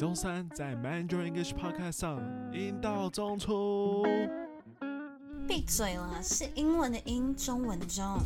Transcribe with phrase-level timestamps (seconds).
[0.00, 2.22] 周三在 Mandarin English Podcast 上，
[2.54, 4.02] 英道中出。
[5.46, 8.18] 闭嘴了，是英文的英，中文中。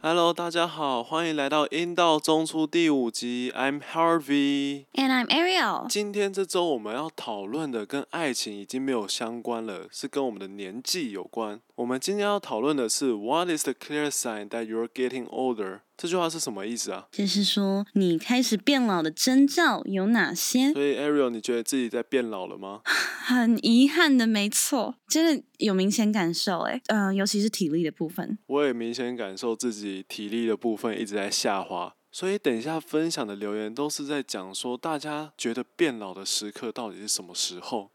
[0.00, 3.52] Hello，大家好，欢迎来到阴道中出第五集。
[3.54, 5.86] I'm Harvey，and I'm Ariel。
[5.90, 11.60] 今天这周我们要讨论的跟爱情已经没有相关了，是跟我们的年纪有关。
[11.74, 15.80] 我们今天要讨论的是 What is the clear sign that you're getting older？
[15.96, 17.06] 这句话是什么意思啊？
[17.10, 20.72] 就是说你开始变老的征兆有哪些？
[20.72, 22.82] 所以 Ariel，你觉得自己在变老了吗？
[23.26, 28.38] 很遗憾的，没错，真的有明显感受诶，呃，尤其是体力的部分。
[28.46, 31.94] 我也明显感受自己体力的部分一直在下滑。
[32.12, 37.90] 所以等一下分享的留言都是在讲说，大家觉得变老的时刻到底是什么时候？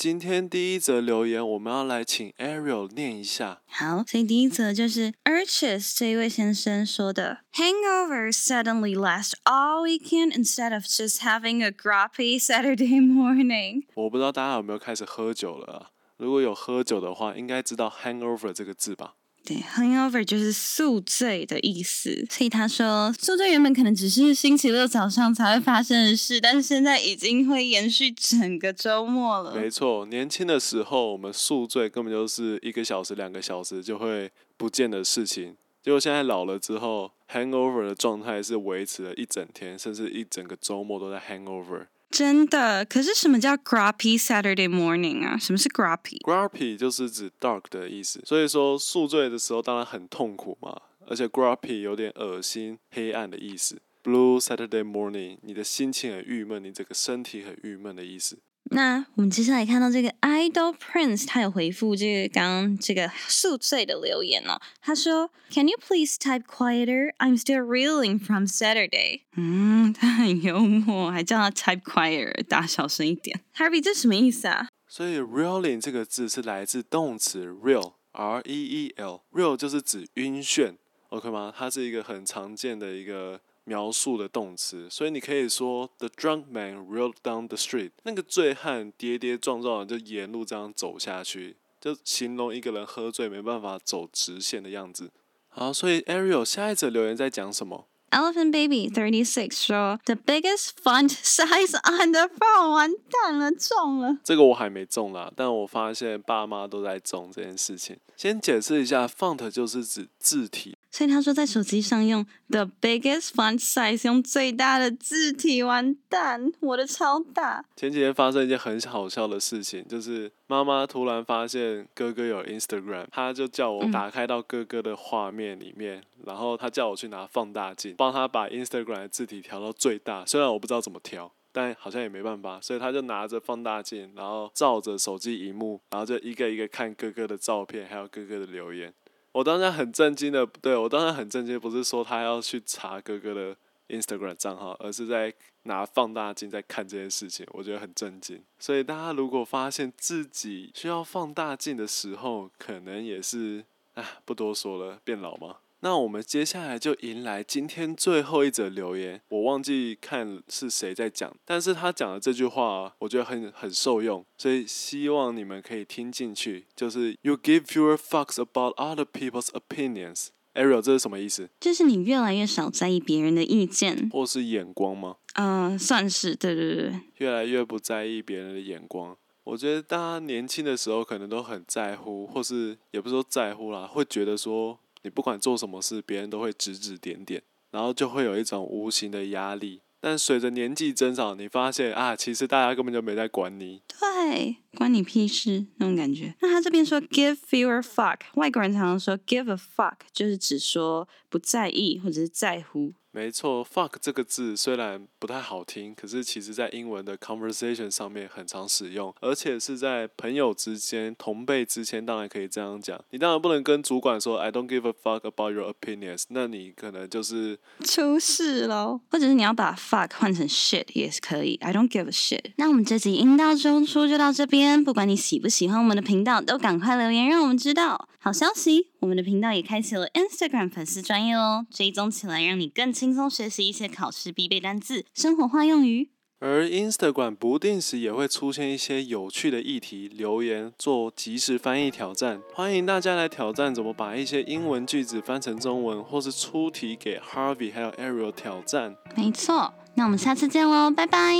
[0.00, 3.60] 今天第一则留言，我们要来请 Ariel 念一下。
[3.66, 13.82] 好，所以第一则就是 Urchis 这一位先生说的：Hangovers suddenly last all weekend instead of just having a grumpy Saturday morning。
[13.94, 15.90] 我不知道大家有没有开始喝酒了啊？
[16.16, 19.16] 如果有喝酒的话，应该知道 hangover 这个字吧？
[19.44, 29.54] 对，hangover 就是宿醉的意思，所以他说宿醉原本可能只是星期六早上才会发生的事，但是现在已经会延续整个周末了。
[29.54, 41.86] 没错，年轻的时候我们宿醉根本就是一个小时、两个小时就会不见的事情，结果现在老了之后，hangover 的状态是维持了一整天，甚至一整个周末都在 hangover。
[42.10, 42.84] 真的？
[42.84, 45.38] 可是什么叫 grumpy Saturday morning 啊？
[45.38, 53.80] 什么是 grumpy？grumpy 就是指 dark 的意思，所以说宿醉的时候当然很痛苦嘛，而且 grumpy 有点恶心、黑暗的意思。
[54.02, 58.38] Blue Saturday morning，你的心情很郁闷，你整个身体很郁闷的意思。
[58.72, 64.60] 那我们接下来看到这个 Idol Prince，他有回复这个刚刚这个宿醉的留言哦。
[64.80, 67.12] 他说：“Can you please type quieter?
[67.18, 73.40] I'm still reeling from Saturday。”嗯，他很幽默，还叫他 type quieter，大小声一点。
[73.56, 74.68] Harvey，这什么意思啊？
[74.86, 80.76] 所以 reeling 这个字是来自动词 reel，R-E-E-L，reel 就是指晕眩
[81.08, 81.52] ，OK 吗？
[81.56, 83.40] 它是一个很常见的一个。
[83.70, 87.92] 描述的动词，所以你可以说 The drunk man rolled down the street。
[88.02, 95.12] 那个醉汉跌跌撞撞的就沿路这样走下去，就形容一个人喝醉没办法走直线的样子。
[95.50, 104.18] 好，所以 Ariel 下一则留言在讲什么？Elephant Baby Thirty Six 说 The biggest font size on the phone，完蛋了，中了。
[104.24, 107.96] 这个我还没中啦，但我发现爸妈都在中这件事情。
[108.16, 110.76] 先解释一下，font 就是指字体。
[110.90, 117.64] 所以他说，在手机上用 the biggest font size，用最大的字体，完蛋，我的超大。
[117.76, 130.26] 前几天发生一件很好笑的事情，就是妈妈突然发现哥哥有 Instagram，她就叫我打开到哥哥的画面里面，嗯、然后她叫我去拿放大镜，帮他把 Instagram 的字体调到最大。
[130.26, 138.92] 虽然我不知道怎么调，但好像也没办法，所以他就拿着放大镜，然后照着手机荧幕，然后就一个一个看哥哥的照片，还有哥哥的留言。
[139.32, 143.56] 我当时很震惊的，对，我当时很震惊，不是说他要去查哥哥的
[143.88, 145.32] Instagram 账号，而是在
[145.64, 148.42] 拿放大镜在看这件事情，我觉得很震惊。
[148.58, 153.64] 所以大家如果发现自己需要放大镜的时候，可能也是，
[153.94, 155.58] 啊，不多说了，变老吗？
[155.82, 166.66] 那我们接下来就迎来今天最后一则留言，我忘记看是谁在讲，但是他讲的这句话，我觉得很很受用，所以希望你们可以听进去。
[166.76, 170.28] 就是 You give fewer fucks about other people's opinions。
[170.52, 171.48] Ariel，这是什么意思？
[171.58, 175.16] 就是你越来越少在意别人的意见，或是眼光吗？
[175.36, 176.92] 嗯、呃，算是，对对对。
[177.16, 179.16] 越来越不在意别人的眼光。
[179.44, 184.78] 我觉得大家年轻的时候可能都很在乎，或是也不是说在乎啦，会觉得说。
[185.02, 189.80] 你不管做什么事，别人都会指指点点，然后就会有一种无形的压力。
[190.02, 193.82] 但随着年纪增长，你发现啊，其实大家根本就没在管你。
[193.86, 196.34] 对，关你屁事那种感觉。
[196.40, 202.94] 那他这边说 give fewer fuck，外国人常常说 give a fuck，就是只说不在意或者是在乎。
[203.20, 212.98] 没错，fuck 这个字虽然不太好听，可是其实在英文的 conversation 上面很常使用，而且是在朋友之间、同辈之间，当然可以这样讲。
[213.10, 219.02] 你当然不能跟主管说 I don't give a fuck about your opinions，那你可能就是出事喽。
[219.10, 222.52] 或者是你要把 fuck 换成 shit 也是可以，I don't give a shit。
[222.56, 228.08] 那我们这集阴道中出就到这边，不管你喜不喜欢我们的频道，都赶快留言让我们知道。
[228.22, 236.10] 好消息，我们的频道也开启了 Instagram 粉丝专业哦，追踪起来让你更轻松学习一些考试必备单字、生活化用语。
[236.38, 248.96] 而 Instagram 不定时也会出现一些有趣的议题留言，做即时翻译挑战，欢迎大家来挑战怎么把一些英文句子翻成中文，或是出题给 Harvey 还有 Ariel 挑战。
[249.14, 251.34] 没错，那我们下次见喽，拜拜，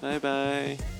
[0.00, 0.95] 拜拜。